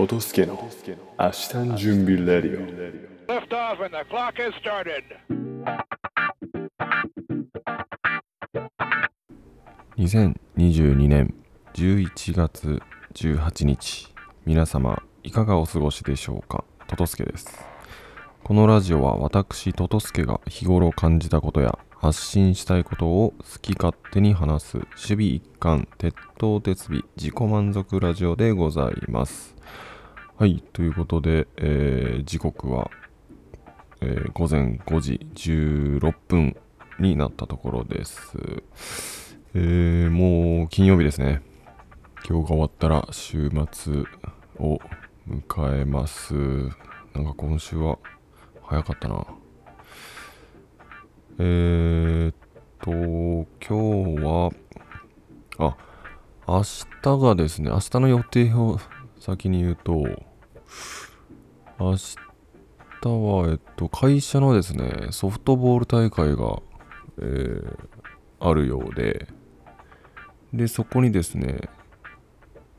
[0.00, 0.54] トトスケの
[1.18, 2.66] 明日の準備レディオ。
[3.30, 5.04] Lift off and the clock has started.
[9.98, 11.34] 2022年
[11.74, 12.80] 11月
[13.12, 14.14] 18日。
[14.46, 16.64] 皆様いかがお過ごしでしょうか？
[16.88, 17.62] トトスケです。
[18.42, 29.54] このラジオは私トトスケが日頃感じたことや発信したいことを好き勝手に話す守備一貫鉄頭鉄尾自己満足ラジオでございます
[30.40, 32.90] はいということで、えー時刻は、
[34.00, 36.56] えー午前5時16分
[36.98, 41.42] になったところですえー、もう金曜日ですね。
[42.26, 44.04] 今日が終わったら週末
[44.58, 44.80] を
[45.28, 46.32] 迎えます。
[46.32, 47.98] なんか今週は
[48.62, 49.26] 早かったな。
[51.38, 52.34] えーっ
[52.80, 52.90] と、
[53.60, 54.50] 今日は、
[55.58, 55.76] あ、
[56.48, 56.62] 明
[57.02, 58.80] 日がですね、明日の予定を
[59.18, 60.29] 先に言うと、
[61.78, 62.16] 明日
[63.08, 66.60] は、えっと、会社のですね、ソフトボール大会が、
[67.18, 67.90] えー
[68.42, 69.28] あるようで、
[70.54, 71.68] で、そこにですね、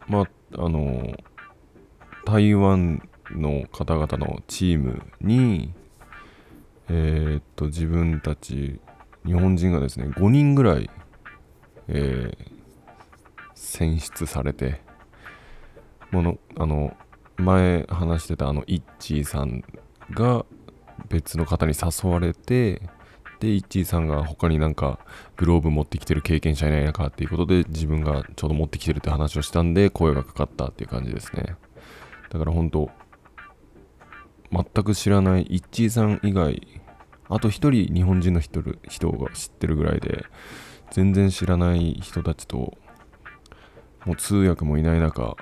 [0.08, 1.16] まあ、あの、
[2.26, 5.74] 台湾の方々のチームに、
[6.90, 8.82] えーっと、自分たち、
[9.24, 10.90] 日本人がですね、5人ぐらい、
[11.88, 12.52] えー
[13.54, 14.82] 選出されて、
[16.10, 16.98] もの、あの、
[17.42, 19.64] 前話してたあの、イッチーさん
[20.12, 20.46] が
[21.10, 22.82] 別の方に誘われて、
[23.40, 25.00] で、イッチーさんが他になんか
[25.36, 31.56] グローブ持ってきてる経験者いないのかっていうことで自分がちょうど持ってきてるって話をしたんで声がかかったっていう感じですね。
[32.30, 32.90] だから本当
[34.52, 36.68] 全く知らないイッチーさん以外、
[37.30, 40.26] あと一人日本人の人人が知ってるぐらいで、
[40.92, 42.78] 全然知らない人たちと、
[44.06, 45.36] もう通訳もいない中、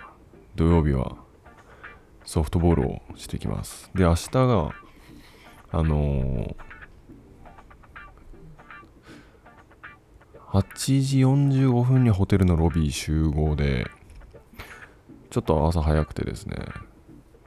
[0.56, 1.18] 土曜日は
[2.30, 3.90] ソフトボールをしてきます。
[3.96, 4.72] で、明日が、
[5.72, 6.56] あのー
[10.52, 13.88] 8時45分にホテルのロビー集合で、
[15.32, 16.56] ちょっと朝早くてですね。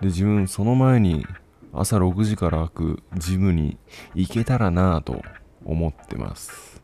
[0.00, 1.26] で、自分その前に
[1.72, 3.78] 朝6時から開くジムに
[4.16, 5.22] 行けたらなぁと
[5.64, 6.82] 思ってます。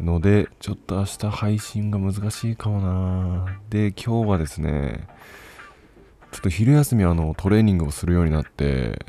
[0.00, 5.06] ので、ちょっと明日配信が難しいかもなぁで、今日はですね、
[6.32, 9.04] ちょっと昼休みあのトレーニングをするようになって、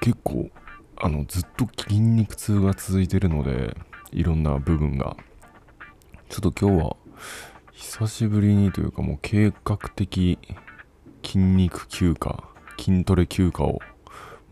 [0.00, 0.50] 結構
[0.96, 3.76] あのずっと筋肉痛が続いてるので、
[4.10, 5.16] いろんな部分が。
[6.28, 6.96] ちょっと今日は
[7.70, 10.40] 久しぶりにというかもう計画的
[11.22, 12.42] 筋肉休暇、
[12.78, 13.78] 筋トレ休暇を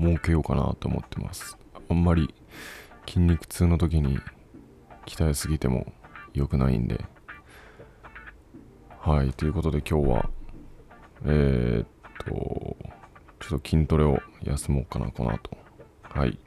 [0.01, 1.59] 設けようかなと思ってます。
[1.91, 2.33] あんまり
[3.07, 4.21] 筋肉痛の時に
[5.07, 5.93] 鍛えすぎても
[6.33, 7.05] 良くないんで。
[9.01, 10.31] はい、ということで今日は、
[11.25, 11.89] えー、っ
[12.27, 12.77] と、
[13.41, 15.51] ちょっと筋トレを休もうかな、この後。
[16.03, 16.39] はい。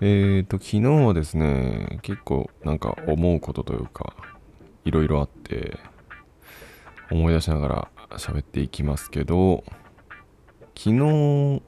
[0.00, 4.14] えーと、昨日はですね、結構なんか思うことというか、
[4.84, 5.78] いろいろあって、
[7.10, 9.64] 思い出しながら喋っていきますけど、
[10.76, 11.62] 昨日、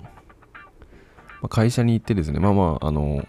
[1.41, 3.26] ま会社に行ってですね、まあまあ、あの、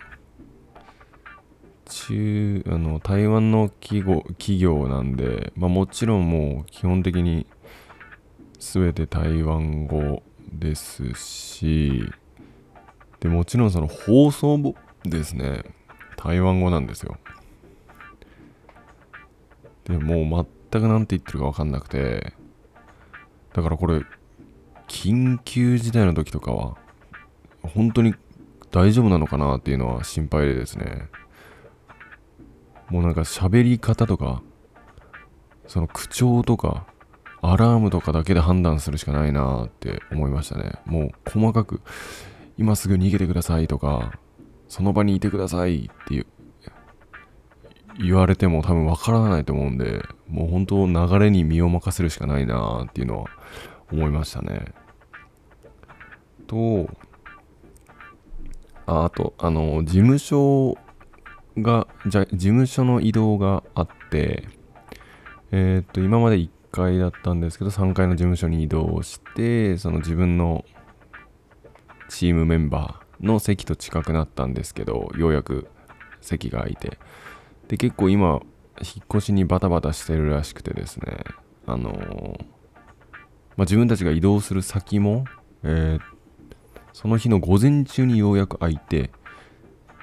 [1.86, 7.48] 中、あの、台湾の企業企業なんで、まあもちろんもう基本的に
[8.60, 10.22] 全て台湾語
[10.52, 12.12] ですし、
[13.20, 15.64] でもちろんその放送もですね
[16.18, 17.18] 台湾語なんですよ。
[19.86, 22.34] でもう全く何て言ってるか分かんなくて
[23.54, 24.02] だからこれ
[24.88, 26.78] 緊急事態の時とかは
[27.64, 28.14] 本当に
[28.72, 31.08] 大丈夫なのかなっていうのは心配でですね。
[32.90, 34.42] もうなんか喋り方とか
[35.68, 36.88] その口調とか
[37.42, 40.74] アラームとかだけで判断するしかないなって思いましたね。
[40.86, 41.82] もう細かく
[42.58, 44.20] 今すぐ逃げてくださいとか
[44.68, 46.26] その場にいてくださいって
[47.98, 53.28] 言われても多分わからないと思うんでもう本当流れに身を任せるしかないなっていうのは
[53.92, 54.74] 思いましたね。
[56.48, 56.90] と
[58.86, 60.78] ああとあの事務所
[61.58, 64.48] がじゃ事務所の移動があって
[65.52, 70.66] えーっと今まで1階だったんですけど3階の事務所に移動してその自分の
[72.10, 75.68] チームメンバーの席と近くなったんですけどようやく
[76.22, 76.98] 席が空いて。
[77.68, 78.40] で結構今
[78.82, 81.24] 引っ越しにバタバタしてるらしくてですね。
[81.68, 82.46] あのー
[83.58, 85.26] まあ、自分たちが移動する先も、
[85.64, 86.20] えー
[86.92, 89.12] その日の午前中にようやく空いて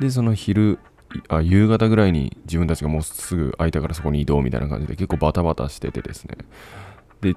[0.00, 0.78] でその昼
[1.28, 6.36] あ夕方ぐらいに自分たちがもうすぐ空いたからそこに移動みたいな感じで結構バタバタしててですね。
[7.20, 7.34] で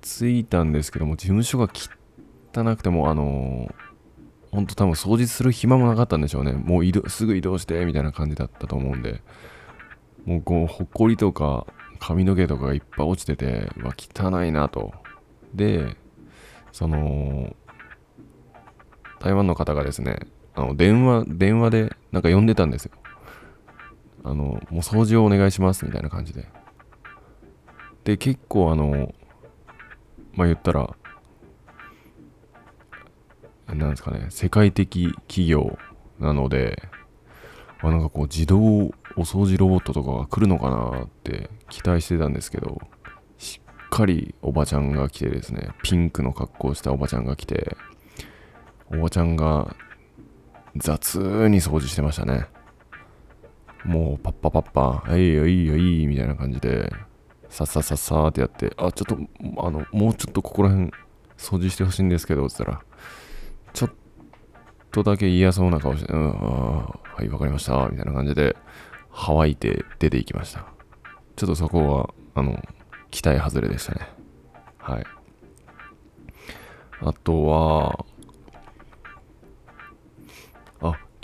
[0.00, 3.74] 着いたんですけども事務所が汚くてもあの
[4.50, 6.52] ほんと多分掃除する暇もなかったんでしょうね。
[6.52, 9.22] もう移動すぐ移動してみたいな感じだったと思うんで。
[10.24, 11.66] もうこうほこりとか
[11.98, 14.92] 髪の毛とかがいっぱい落ちててうわ汚いなと。
[15.54, 15.96] で
[16.72, 17.56] その
[19.20, 20.20] 台湾の方がですね
[20.58, 22.90] あの電話電話でなんか呼んでたんですよ。
[24.24, 26.48] あのもう掃除をお願いしますみたいな感じで。
[28.02, 29.14] で結構あの
[30.34, 30.96] まあ言ったら
[33.68, 35.78] なんですかね世界的企業
[36.18, 36.82] なので
[37.80, 42.80] あなんかこう自動お掃除ロボットとかが来るのかなって期待してたんですけど
[43.36, 47.76] しっかりおばちゃんが来てですねピンクの格好をしたおばちゃんが来て
[48.90, 49.76] おばちゃんが
[50.76, 51.16] 雑
[51.48, 52.46] に掃除してましたね
[53.84, 56.90] もうパッパパッパいいよいいよいいみたいな感じで
[57.48, 59.18] さっさっさっさーってやってあちょっと
[59.58, 60.90] あのもうちょっとここら辺
[61.36, 62.84] 掃除してほしいんですけどって言ったら
[63.72, 63.90] ちょっ
[64.90, 68.56] とだけ嫌そうな顔して、うん、はい、わかりました、みたいな感じで、
[69.12, 70.66] 乾いて出ていきました。
[71.36, 72.62] ちょっとそこは、あの、
[73.10, 74.08] 期待外れでしたね。
[74.78, 75.04] はい。
[77.00, 78.04] あとは、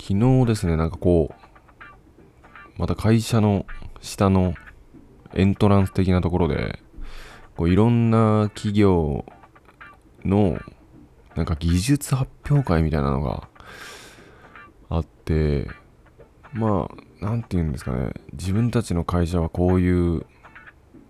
[0.06, 1.34] 昨日ですね、なんかこう、
[2.76, 3.64] また会社の
[4.02, 4.52] 下の
[5.32, 6.78] エントランス的なところで、
[7.56, 9.24] こういろんな企業
[10.22, 10.58] の
[11.34, 13.48] なんか技術発表会みたいなのが
[14.90, 15.68] あって
[16.52, 16.90] ま
[17.20, 18.10] あなんて言うんですかね。
[18.32, 20.26] 自分たちの会社はこういう、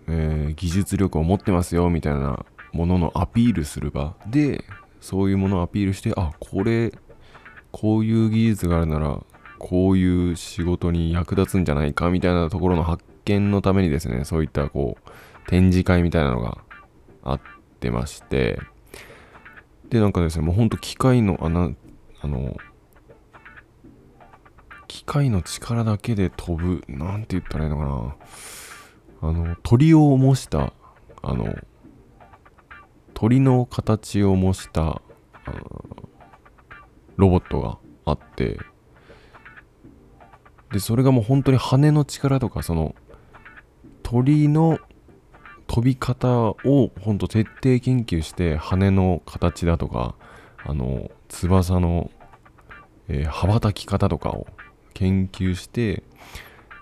[0.06, 4.64] えー技術力を持ってますよみたいなもののアピールする場で
[5.00, 6.92] そういうものをアピールしてあこれ
[7.74, 9.20] こういう技術があるなら
[9.58, 15.10] こういう仕事に役立つんじゃないかみたいなところの発見のためにですねそういったこう
[15.48, 16.58] 展示会みたいなのが
[17.24, 17.40] あっ
[17.80, 18.60] てまして。
[19.90, 21.70] でなんかですねもうほんと機械のあな
[22.20, 22.56] あの
[24.86, 27.84] 機械の力だけで飛ぶなんて言ったらいいのか
[29.20, 29.28] な。
[29.28, 30.72] あの鳥を模した
[31.22, 31.52] あの
[33.14, 34.82] 鳥の形を模した
[35.44, 36.08] あの
[37.16, 38.58] ロボットがあって
[40.72, 42.94] でそれがもう本当に羽の力とかその
[44.02, 44.78] 鳥の
[45.66, 50.14] 飛び方を本当徹底研究して羽の形だとか
[50.64, 52.10] あの翼の、
[53.08, 54.46] えー羽ばたき方とかを
[54.94, 56.02] 研究して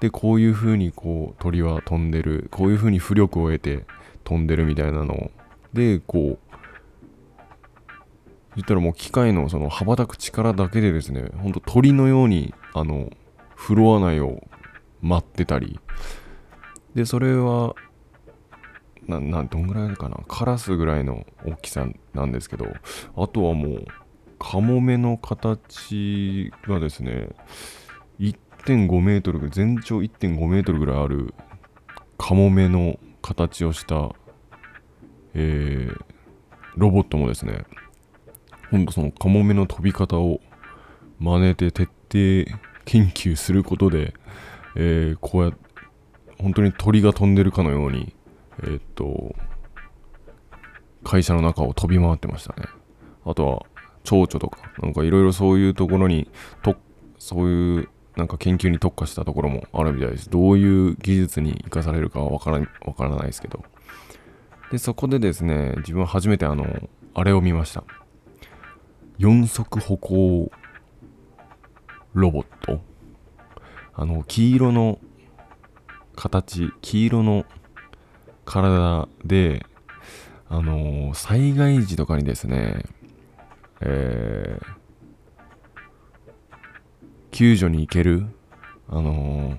[0.00, 3.84] でこういう風にこう鳥は飛んでるこういう風に浮力を得て
[4.24, 5.30] 飛んでるみたいなの
[5.72, 6.51] でこう
[8.56, 13.10] 言ったらもう機械のその羽ばたく力だけでですねほんと鳥のようにあの
[13.54, 14.42] フロア内を
[15.00, 15.80] 待ってたり。
[16.94, 17.74] でそれは
[19.06, 20.16] ななどんぐらいかな？
[20.28, 22.66] カラスぐらいの大きさなんですけど。
[23.16, 23.84] あとはもう
[24.38, 27.30] カモメの形がですね
[28.20, 31.34] 1.5メートル全長1.5メートルぐらいある
[32.18, 34.10] カモメの形をした、
[35.34, 36.04] えー
[36.74, 37.64] ロボットもですね
[38.72, 40.40] ほんとそのカモメの飛び方を
[41.20, 44.14] 真似て徹底研究することで、
[44.74, 45.58] えーこうやって
[46.38, 48.16] 本当に鳥が飛んでるかのように
[48.62, 49.36] えーっと
[51.04, 52.66] 会社の中を飛び回ってましたね。
[53.24, 53.66] あとは
[54.04, 56.28] 蝶々とかなんかいろいろそういうところに
[56.62, 56.74] と
[57.18, 60.30] そういうなんか研究に特化したところもあるみたいです。
[60.30, 63.62] どういう技術に生かされるかはわからわからないですけど。
[64.70, 67.84] でそこでですね自分は初めてあのあれを見ました。
[69.18, 70.50] 四足歩行
[72.14, 72.80] ロボット。
[73.94, 74.98] あの黄色の
[76.16, 77.44] 形黄色の
[78.44, 79.66] 体で
[80.48, 82.84] あの災害時とかにですね
[83.80, 84.82] えー
[87.32, 88.26] 救助に行ける
[88.88, 89.58] あの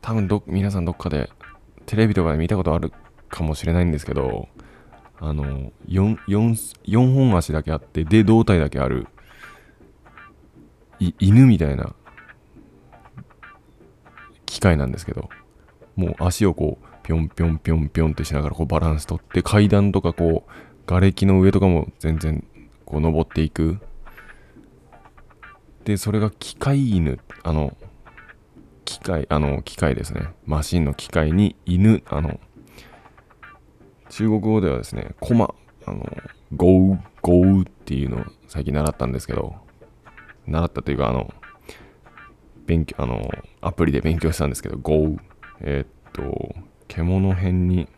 [0.00, 1.30] 多分ど皆さんどっかで
[1.84, 2.92] テレビとかで見たことある
[3.28, 4.48] かもしれないんですけど
[5.18, 9.06] あの 4, 4, 4本足だけあってで胴体だけある
[10.98, 11.94] い犬みたいな
[14.44, 15.28] 機械なんですけど
[15.96, 20.50] もう足をこうぴょんぴょんぴょんぴょんってしながらこうバランス取って階段とかこう
[20.86, 22.46] 瓦礫の上とかも全然
[22.84, 23.78] こう登っていく。
[25.84, 27.76] でそれが機械犬あの
[28.84, 30.30] 機械あの機械ですね。
[30.44, 32.40] マシンの機械に犬あの
[34.08, 35.54] 中国語ではですねコマ
[35.86, 36.04] あの
[36.54, 39.56] ゴウゴウっていうのを最近習ったんですけど
[40.46, 41.32] 習ったというかあの
[42.66, 45.16] 勉強あのアプリで勉強したんですけどゴウ
[45.60, 46.54] えーっと
[46.88, 47.88] 獣編に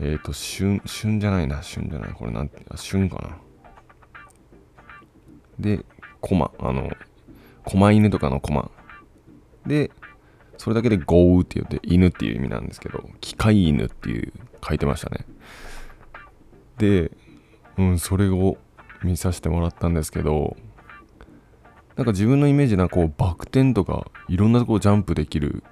[0.00, 2.12] えっ、と、旬、旬じゃないな、旬じゃない。
[2.12, 3.36] これなんて、あ旬かな。
[5.58, 5.84] で、
[6.20, 6.88] コマ、あの、
[7.64, 8.70] 狛犬とかのコマ。
[9.66, 9.90] で、
[10.58, 14.32] それだけでゴーって言って犬っていう意味なんですけど、機械犬っていう
[14.66, 15.24] 書いてましたね。
[16.76, 17.10] で、
[17.78, 18.58] うん、それを
[19.02, 20.56] 見させてもらったんですけど、
[21.96, 25.64] なんか自分のイメージなこうバク転とかいろんなとこジャンプできる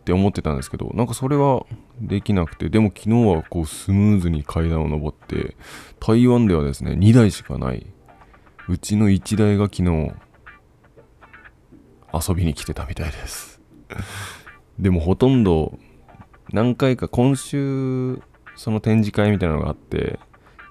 [0.00, 1.64] って思ってたんですけどなんかそれは
[2.00, 5.56] できなくてでも昨日はこうスムーズに階段を上って
[6.00, 7.86] 台湾ではですね2台しかない
[8.68, 10.12] うちの1台が昨日
[12.12, 13.60] 遊びに来てたみたいです。
[14.78, 15.78] でもほとんど
[16.52, 18.20] 何回か今週
[18.56, 20.18] その展示会みたいなのがあって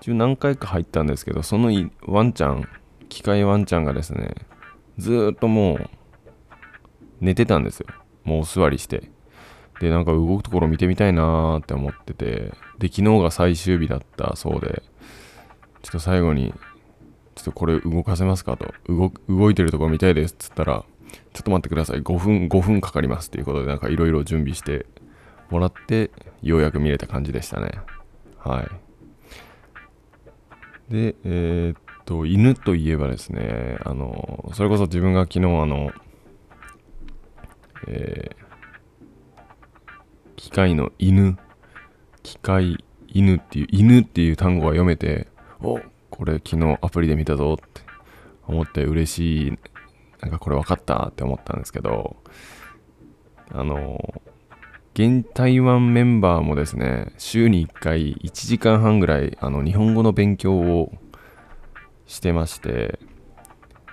[0.01, 1.71] 一応何回か入ったんですけどその
[2.03, 2.67] ワンちゃん
[3.09, 4.35] 機械ワンちゃんがですね
[4.97, 5.89] ずっともう
[7.21, 7.87] 寝てたんですよ。
[8.23, 9.11] もうお座りして。
[9.79, 14.83] で、なんか動くところ見てみたいなーって思ってて、で、昨日が最終日だったそうで、
[15.81, 16.53] ちょっと最後に、
[17.35, 18.73] ちょっとこれ動かせますかと、
[19.27, 20.83] 動いてるとこ見たいですっつったら、
[21.33, 24.85] ちょっと待ってください、5分、5分かかりますっていうことで、なんかいろいろ準備して
[25.49, 27.71] もらって、ようやく見れた感じでしたね。
[28.37, 28.63] は
[30.89, 30.93] い。
[30.93, 35.91] で、えー、っと、犬といえばですね、あの、それこそ自分が昨日あの、
[37.87, 38.41] えー
[40.41, 41.37] 機械の犬、
[42.23, 45.27] 機械犬っていう、犬っていう単語が読めて、
[45.61, 47.81] おこれ昨日アプリで見たぞって
[48.47, 49.59] 思って嬉しい、
[50.21, 52.15] なんかこれ分かったって思ったんですけど、
[53.51, 54.21] あの、
[54.93, 60.91] 現台湾メンバーもですね、週に1回1時間半ぐらいあの日本語の勉強を
[62.05, 62.99] してまして、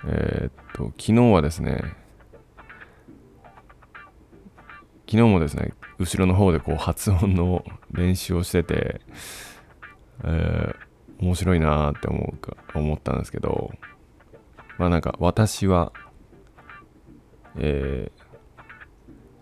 [0.06, 1.96] えー、っと、昨日はですね、
[5.06, 9.00] 昨日もですね、後ろの方でこう発音の練習をしてて、
[10.24, 13.72] えー、面白いなーって思うか思ったんですけど
[14.78, 15.92] まあなんか私は、
[17.58, 18.10] え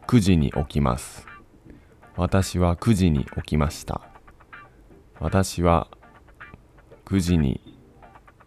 [0.05, 1.27] ー、9時に起きます。
[2.17, 4.01] 私は9時に起きました。
[5.21, 5.89] 私は
[7.07, 7.61] 9時に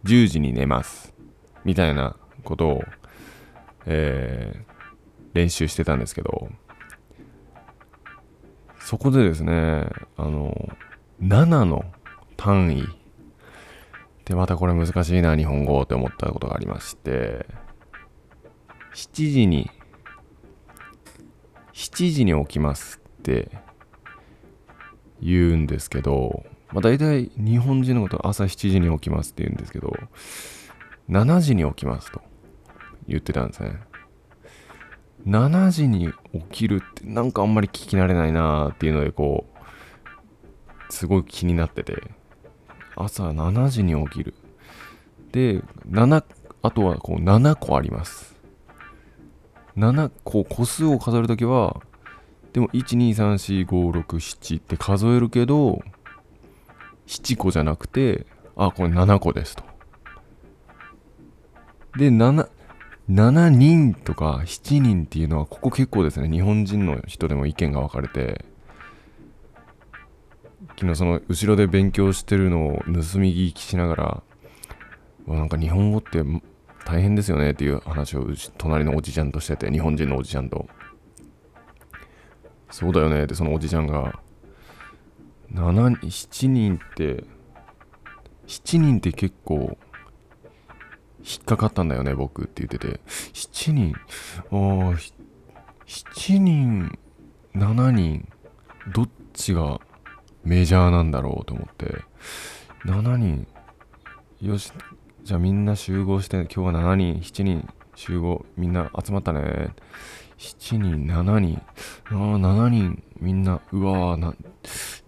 [0.04, 1.14] 10時に寝ます。
[1.64, 2.84] みたいなことを、
[3.86, 4.64] えー、
[5.34, 6.50] 練習してたんですけど
[8.90, 10.52] そこでですね、あの、
[11.22, 11.86] 7の
[12.38, 12.88] 単位。
[14.26, 17.46] でまたこれ難しいな、日本語って思ったことがありまして、
[18.94, 19.70] 7時に、
[21.74, 23.50] 7時に起きますって
[25.22, 29.94] 言うんですけど、まあ大体日本人のこと朝7時に起きますって言うんですけど、
[31.10, 32.22] 7時に起きますと
[33.08, 33.80] 言ってたんですね。
[35.28, 39.46] 7時に起きるってなんかあんまり聞き慣れないなーっていうのでこ
[40.90, 42.02] うすごい気になってて
[42.96, 44.34] 朝7時に起きる
[45.32, 46.24] で7
[46.62, 48.29] あとはこう7個あります
[49.80, 51.82] 7個個数を数えるときは
[52.54, 55.82] でも1234567って数えるけど
[57.08, 59.64] 7個じゃなくてあこれ7個ですと。
[61.98, 62.50] で7
[63.10, 66.30] 7人とか7人っていうのはここ結構ですね。
[66.30, 68.46] 日本人の人でも意見が分かれて。
[70.80, 74.24] 昨日その後ろで勉強してるのを盗み聞きしながら
[75.28, 76.24] なんか日本語って
[76.90, 78.26] 大変ですよねっていう話を
[78.58, 80.68] 隣のおじちゃんとしてて日本人のおじちゃんと。
[82.72, 84.20] そうだよねってそのおじちゃんが
[85.54, 87.24] 7 7人って
[88.48, 89.78] 7人って結構
[91.20, 93.00] 引っかかったんだよね、僕って言ってて、
[93.34, 93.94] 7人、
[94.52, 94.96] ああ、
[95.86, 96.98] 7人、
[97.54, 98.28] 7人、
[98.94, 99.80] どっちが
[100.44, 102.04] メジャーなんだろうと思って、
[102.86, 103.48] 7人、
[104.42, 104.72] よし、
[105.24, 109.74] じゃあみんな集合して、今日は7人、7人集合、みんな集まったね。
[110.38, 111.62] 7人、7人、
[112.06, 114.34] ああ、7人、みんな、うわな、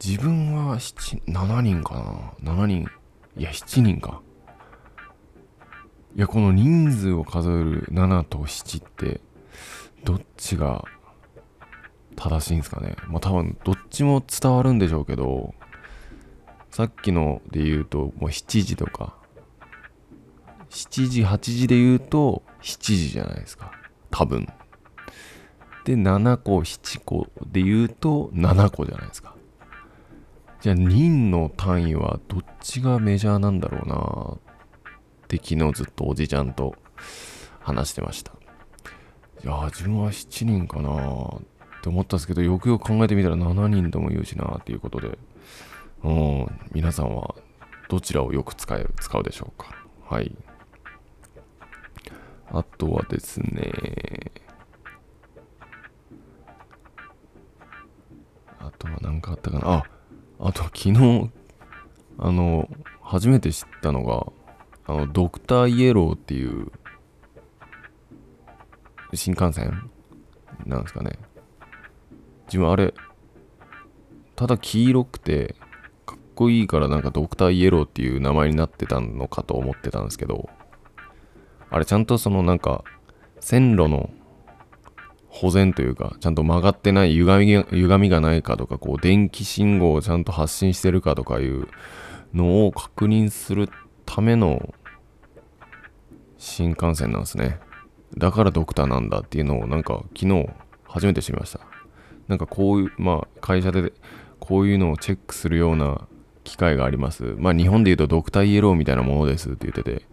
[0.04, 2.54] 自分は7、7人かな。
[2.54, 2.88] 7人、
[3.38, 4.22] いや、7人か。
[6.14, 9.22] いやこの人数を数える7と7って
[10.04, 10.84] どっちが
[12.18, 15.54] 正しいんですかねまあ多分どっちも伝わるんでしょうけど
[16.70, 19.16] さっきので言うともう7時とか
[20.72, 23.72] 7時8時で言うと7時じゃないですか。
[24.10, 24.48] 多分。
[25.84, 29.36] で7個7個で言うと7個じゃないですか。
[30.62, 34.38] じゃあ人の単位はどっちがメジャーなんだろうな
[35.24, 36.76] って昨日ずっとおじちゃんと
[37.60, 38.32] 話してました。
[39.44, 45.18] いや自分は7人かなって思ったんですけどよくよく考えてみたら7人とも言うしなっていうことで。
[46.04, 47.36] うん皆さんは
[47.88, 49.76] どちらをよく使え使うでしょうか。
[50.08, 50.36] はい。
[52.54, 53.72] あとはですね。
[58.60, 59.72] あとは何かあったかな。
[59.74, 59.84] あ
[60.40, 61.30] あと昨日
[62.18, 62.68] あの
[63.02, 64.28] 初めて知ったのが
[64.86, 66.72] あのドクターイエローっていう
[69.14, 69.90] 新幹線
[70.66, 71.20] なんですかね。
[72.48, 72.94] 自分あれ
[74.36, 75.56] ただ黄色くて
[76.06, 80.50] かっこいいからなんかドクターイエローっていう名前になってたのかと思ってたんですけど。
[81.72, 82.84] あれちゃんとそのなんか
[83.40, 84.12] 線路の
[85.30, 91.68] 保全というかちゃんと曲がってない歪みが歪みがないかとかこう電気信号をちゃんと発信してるかとかいう
[92.34, 93.70] のを確認する
[94.06, 94.74] ための
[96.38, 97.60] 新幹線なんですね。
[98.18, 100.50] だからドクターなんだっていうのをなんか昨日
[100.84, 101.62] 初めて知りました。
[102.28, 103.94] なんかこういうまあ会社で
[104.40, 106.08] こういうのをチェックするような
[106.44, 107.36] 機会があります。
[107.38, 110.06] まあ日本で言うとドクターイエローみたいなものですって言ってて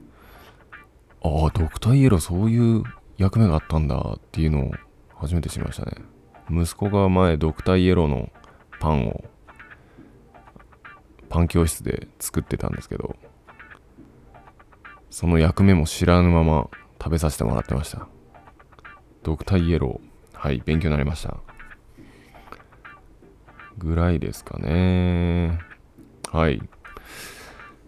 [1.23, 2.83] ああドクターイエローそういう
[3.17, 4.73] 役目があったんだっていうのを
[5.17, 5.97] 初めて知りましたね。
[6.51, 8.31] 息子が前ドクターイエローの
[8.81, 9.25] パンを
[11.29, 13.17] パン教室で作ってたんですけど
[15.11, 16.71] その役目も知らぬまま
[17.03, 18.07] 食べさせてもらってました。
[19.23, 21.39] ドクターイエローはい勉強になりました。
[23.77, 25.59] ぐらいですかね。
[26.31, 26.61] はい。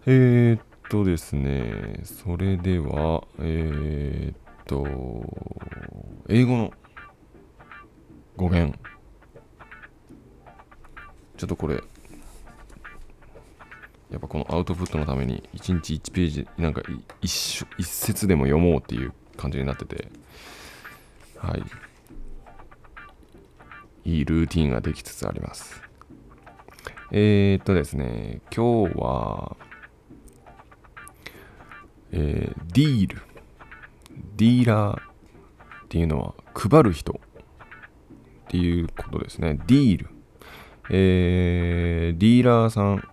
[0.07, 4.85] えー、っとですねそれではえー、っと
[6.29, 6.73] 英語の
[8.37, 8.77] 語源。
[11.37, 11.77] ちょっとこれ
[14.11, 16.83] やっぱこのアウトプットのために1日1ページなんか
[17.23, 20.09] 一一節でも読もうっていう感じになってて。
[21.39, 21.63] はい。
[24.05, 25.81] いいルーティンができつつあります。
[27.13, 29.57] えー、っとですね今日は
[32.13, 33.23] えー、ディール
[34.37, 35.03] ディーラーっ
[35.89, 40.11] ていうのは配る人っていうことですねディール
[40.93, 43.09] えー、ディーラーさん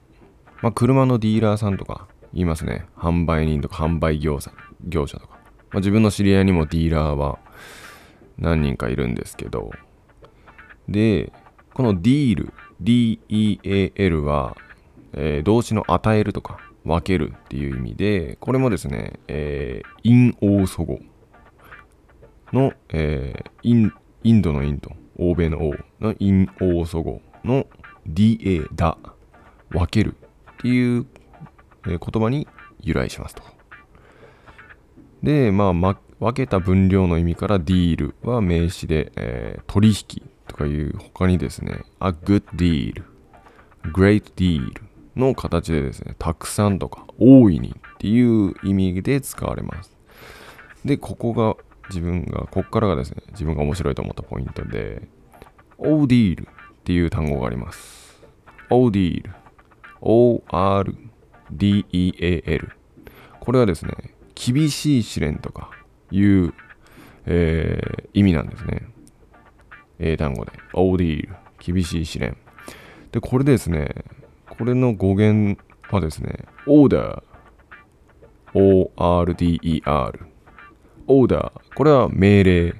[0.62, 2.86] まあ、車のディーラーさんとか言いますね。
[2.96, 4.52] 販売人とか販売業者
[4.84, 5.38] 業者とか。
[5.72, 7.40] まあ、自分の知り合いにもディーラーは
[8.38, 9.72] 何人かいるんですけど。
[10.90, 11.32] で、
[11.74, 14.58] このディール、DEAL は、
[15.14, 21.00] えー、動詞の与えるとか分けるっていう意味で、これもですね、えー、インオーソ語
[22.54, 23.92] の、えー、
[24.24, 27.68] インドのインド、欧米の欧のインオーソ語の
[28.08, 28.98] DA だ、
[29.70, 30.16] 分ける
[30.54, 31.06] っていう
[31.86, 32.48] 言葉に
[32.82, 33.44] 由来しますと。
[35.22, 43.04] で、まあ、ま、分けた分量の意味からディールは名詞で、えー、取引とかいう他にですね、a good deal,
[43.94, 44.87] great deal
[45.18, 49.98] の形でですね、たくさんとか大いにっていう意味で使われます。
[50.86, 51.56] で、ここが
[51.90, 55.08] 自分が、ここからがですね、自分が面白いと思ったポイントで、
[55.78, 56.46] オーディールっ
[56.84, 58.22] ていう単語があります。
[58.70, 59.32] オーディール。
[60.02, 60.96] ORDEAL
[63.40, 63.94] これはですね
[64.36, 65.72] 厳しい試練とか
[66.12, 66.54] いう、
[67.26, 68.88] えー、意味なんですね。
[70.00, 70.52] 英単語で。
[70.74, 72.38] ODEAL 厳しい試練。
[73.12, 74.06] でこれですね
[74.58, 77.24] これの語源はですね Order
[78.54, 80.20] ORDER
[81.08, 82.76] Order これは命令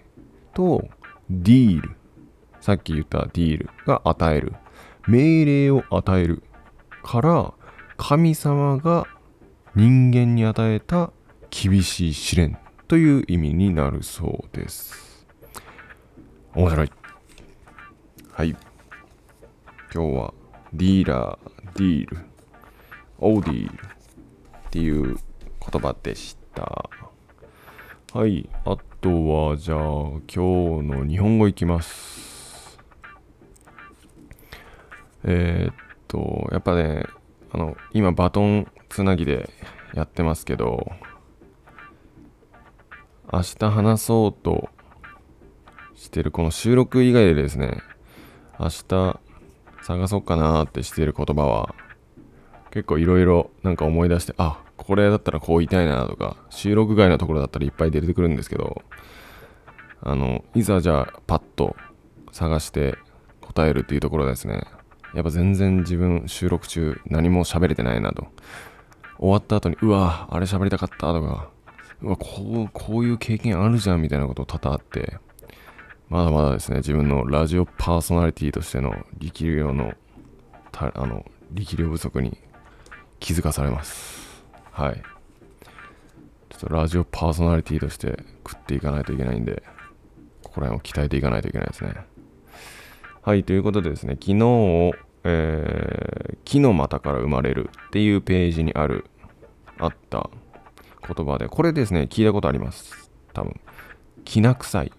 [0.54, 0.88] と
[1.32, 1.82] Deal
[2.60, 4.54] さっき言った Deal が与える。
[5.08, 6.44] 命令を与える
[7.02, 7.54] から
[7.96, 9.08] 神様が
[9.74, 11.12] 人間に与えた
[11.50, 12.58] 厳しい試練
[12.90, 15.26] という意味になるそうです。
[16.54, 16.92] 面白い。
[18.34, 18.50] はい。
[19.94, 20.34] 今日は
[20.74, 22.18] ディーラーディール
[23.20, 25.18] オーディールっていう
[25.72, 26.90] 言葉でした。
[28.14, 32.80] はいあとはじゃあ今日の日本語いきます。
[35.24, 35.76] えー、っ
[36.08, 37.06] とやっぱね
[37.52, 39.50] あの今バトンつなぎで
[39.94, 40.92] やってますけど
[43.32, 44.70] 明日話そうと
[45.96, 47.82] してるこの収録以外でですね
[48.60, 49.20] 明日
[49.88, 51.74] 探そうかなってしてる言葉は
[52.72, 58.82] 結構いろいろなんか思い出してあこれだったらこう言いたいなとか収録外のところだったらいっぱい出てくるんですけど
[60.02, 61.78] あのいざじゃあパッと
[62.34, 62.98] 探して
[63.40, 64.64] 答えるっていうところですね
[65.16, 68.28] やっぱ全然自分収録中何も喋れてないなと。
[69.20, 71.50] 終わった後に、うわ、あれ喋りたかったとか、
[72.02, 75.18] うわ、こう、こういう経験あるじゃんみたいなこと多々あって、
[76.10, 79.94] まだまだですね、自分のラジオパーソナリティとしての力量の、
[80.72, 82.38] たあの、力量不足に
[83.20, 84.44] 気づかされます。
[84.72, 85.04] はい。
[86.50, 89.64] ちょっとラジオパーソナリティとして食っていかないといけないんで、
[90.44, 91.94] ここら辺を鍛えていかないといけないですね。
[93.22, 94.94] はい、ということでですね、昨日、
[95.26, 99.10] えー、木の股から生まれるっていうページにある、
[99.78, 100.30] あった
[101.14, 103.12] 言葉で、これですね、聞いたことあります。
[103.34, 103.60] 多分。
[104.24, 104.92] きな臭い。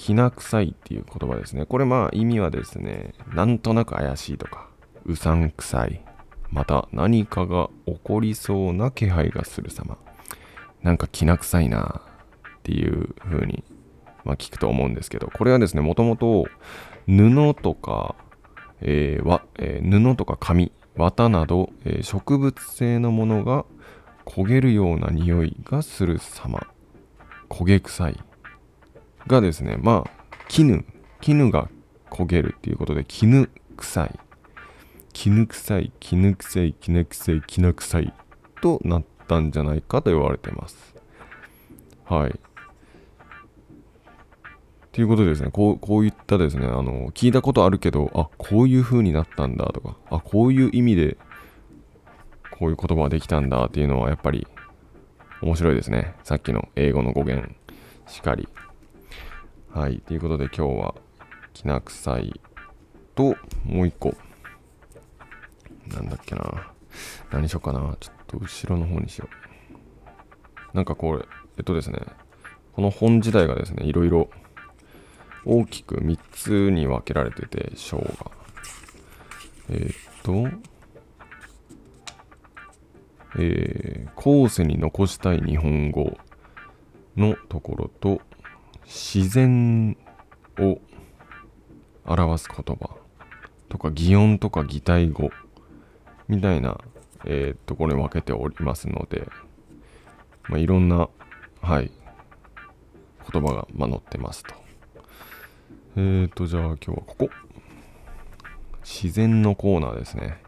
[0.00, 1.66] きな臭いっていう言葉ですね。
[1.66, 4.66] これまあ意味はですね、なんとなく怪しいとか、
[5.04, 6.02] うさんくさい。
[6.50, 9.98] また何かが起こりそうな気配がする様。
[10.82, 12.00] なんかきな臭いな
[12.60, 13.62] っていう風に、
[14.24, 16.46] まあ、聞くと思うんですけど、これはですね、もともと
[17.06, 18.14] 布とか、
[18.80, 23.66] えーわえー布とか紙、綿など、えー植物性のものが
[24.24, 26.66] 焦げるような匂いがする様。
[27.50, 28.20] 焦げ臭い。
[29.30, 30.10] がですね、まあ、
[30.48, 30.84] 絹、
[31.20, 31.70] 絹が
[32.10, 34.20] 焦げるっていうことで、絹臭い。
[35.12, 38.12] 絹臭い、絹臭い、絹臭い、絹臭い
[38.60, 40.94] となったんじゃないかと言われてます。
[42.04, 42.40] はい。
[44.92, 51.16] ということでですね、こうこういったですね、あの、聞いたことあるけど、あ、こういう風になったんだとか、あ、こういう意味で、
[52.58, 54.48] こういう言葉ができたんだっていうのは、やっぱり
[55.42, 56.14] 面白いですね。
[56.24, 57.48] さっきの英語の語源
[58.08, 58.48] しかり。
[59.72, 60.00] はい。
[60.00, 60.94] ということで今日は、
[61.54, 62.40] きな臭い
[63.14, 64.12] と、もう一個。
[65.86, 66.72] なんだっけな。
[67.30, 67.96] 何しようかな。
[68.00, 69.28] ちょっと後ろの方にしよ
[70.72, 70.76] う。
[70.76, 71.24] なんかこれ、
[71.56, 72.00] えっとですね、
[72.72, 74.28] この本自体がですね、いろいろ
[75.44, 78.06] 大きく3つに分けられてて、章が。
[79.68, 80.48] えーっと、
[83.38, 86.18] えー後世に残したい日本語
[87.16, 88.20] のところと、
[88.92, 89.96] 自然
[90.58, 90.80] を
[92.04, 92.96] 表す言葉
[93.68, 95.30] とか、擬音とか擬態語
[96.26, 96.80] みたいな、
[97.24, 99.28] えーところに分けておりますので、
[100.48, 101.08] まあ、いろんな、
[101.62, 101.92] はい、
[103.32, 104.54] 言葉が、ま、載ってますと。
[105.96, 107.30] えーと、じゃあ今日はここ。
[108.82, 110.42] 自然のコーナーですね。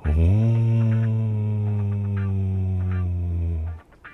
[0.00, 0.10] おー。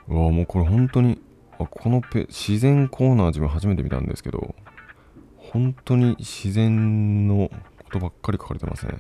[0.09, 1.23] うわ、もうこれ本当に、
[1.59, 4.55] あこのペ自然コーナー自分初めて見たんですけど、
[5.37, 8.99] 本当に自然のことばっかり書かれてますね。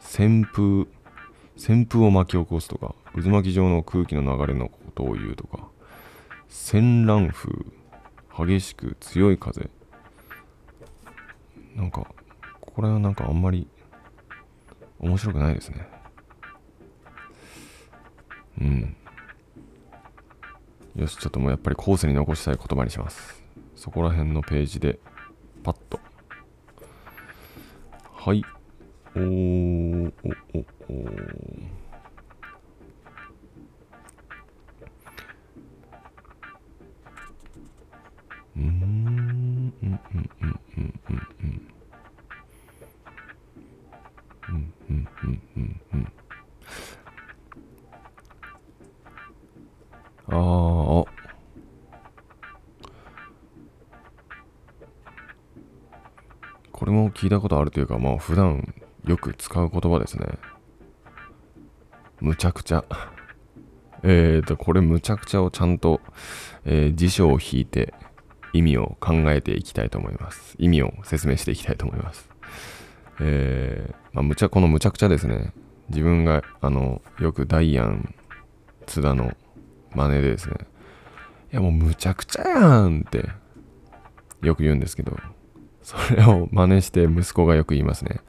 [0.00, 0.88] 旋風、
[1.56, 5.68] 旋風を巻き起こすとか、渦巻き状の空気の流れのことを言うとか、
[6.48, 7.52] 戦乱風、
[8.46, 9.70] 激しく強い風。
[11.74, 12.06] なんか、
[12.60, 13.68] これはなんかあんまり
[14.98, 15.88] 面白くないですね。
[18.60, 18.96] うん。
[20.96, 23.42] よし、ちょっともうやっぱり後世に残したい言葉にします。
[23.74, 24.98] そこら辺のページで、
[25.62, 26.00] パッと。
[28.14, 28.42] はい。
[29.14, 31.76] おー、お、お、おー。
[38.56, 41.62] うん、うん、うん、うん、うん、うん、うん。
[44.48, 46.12] うん、うん、うん、うん、うん。
[50.28, 51.16] ああ。
[56.72, 58.74] これも聞いたことあるというか、まあ普段
[59.06, 60.26] よく使う言葉ですね。
[62.20, 62.84] むちゃくちゃ。
[64.02, 66.00] えーと、これむちゃくちゃをちゃんと、
[66.64, 67.94] えー辞書を引いて
[68.52, 70.56] 意味を考えていきたいと思います。
[70.58, 72.28] 意味を説明していきたいと思います。
[73.20, 75.52] えー、まあ、むちゃ、このむちゃくちゃですね。
[75.88, 78.14] 自分が、あの、よくダイアン、
[78.86, 79.34] 津田の
[79.96, 80.56] 真似でですね。
[81.52, 83.28] いやもうむちゃくちゃやんって、
[84.42, 85.16] よく言うんですけど、
[85.82, 88.20] それを真似して息子がよく言いますね。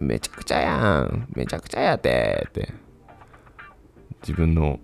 [0.00, 2.72] めちゃくちゃやんめちゃくちゃやてって。
[4.22, 4.80] 自分の、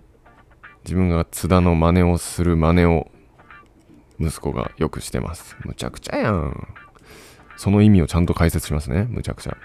[0.83, 3.09] 自分が津田の真似をする真似を
[4.19, 5.57] 息子がよくしてます。
[5.65, 6.67] むちゃくちゃやん。
[7.57, 9.07] その意味をちゃんと解説しますね。
[9.09, 9.57] むちゃくちゃ。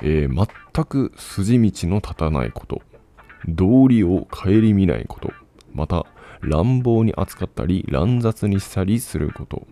[0.00, 2.82] えー全く筋道の立たないこと。
[3.46, 5.32] 道理を顧みないこと。
[5.72, 6.06] また、
[6.40, 9.66] 乱暴に扱ったり、乱雑にしたりすること。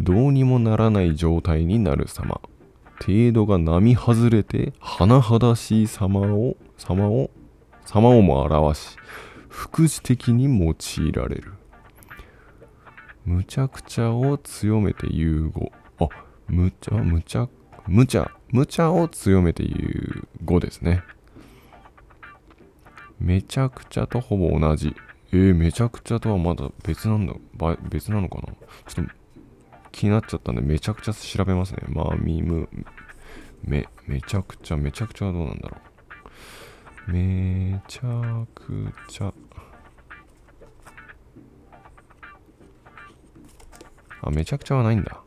[0.00, 2.40] どうにもならない状態になる様。
[3.00, 7.30] 程度が並外れて、甚だしい様を、様を、
[7.84, 8.96] 様をも表し、
[9.48, 11.54] 副次的に用いられる。
[13.24, 15.72] むちゃくちゃを強めて言う語。
[15.98, 16.08] あ、
[16.46, 17.48] むちゃ、むちゃ、
[17.86, 21.02] むちゃ、むちゃを強めて言う語ですね。
[23.18, 24.94] めちゃくちゃとほぼ同じ。
[25.32, 27.34] えー、めちゃくちゃとはまだ別なんだ、
[27.90, 28.42] 別なのかな？
[28.86, 29.12] ちょっと
[29.92, 31.82] 気になっちゃったんで、めちゃくちゃ調べますね。
[31.88, 32.68] まあ、ミム、
[33.64, 35.76] め、めちゃくちゃ、めちゃくちゃはどうなんだろ
[37.08, 37.12] う。
[37.12, 39.32] めちゃくちゃ。
[44.22, 45.20] あ、めちゃくちゃはないんだ。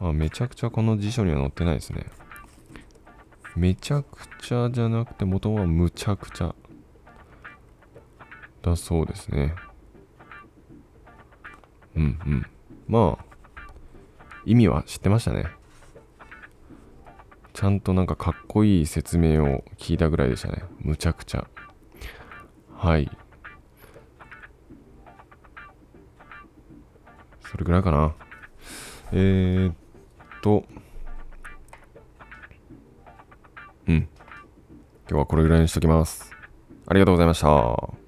[0.00, 2.06] あ、めちゃくちゃこの辞書には載ってないですね。
[3.56, 6.54] めちゃくちゃじゃなくて元はむちゃくちゃ
[8.62, 9.54] だそうですね。
[11.96, 12.46] うんうん。
[12.86, 13.24] まあ、
[14.44, 15.46] 意味は知ってましたね。
[17.52, 20.62] ちゃんとなんかかっこいい説明を聞いたぐらいでしたね。
[20.78, 21.46] むちゃくちゃ。
[22.74, 23.10] はい。
[27.42, 28.14] それぐらいかな。
[29.12, 29.74] えー、っ
[30.40, 30.64] と、
[33.88, 34.08] うん。
[35.10, 36.30] 今日はこれぐらいにしときます。
[36.86, 37.99] ありがとうございました。